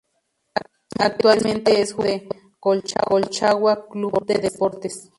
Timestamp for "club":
3.87-4.25